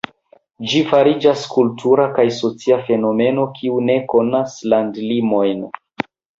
Ĝi 0.69 0.79
fariĝas 0.93 1.43
kultura 1.57 2.07
kaj 2.15 2.25
socia 2.39 2.79
fenomeno 2.89 3.47
kiu 3.61 3.79
ne 3.91 4.01
konas 4.17 4.59
landlimojn. 4.75 5.67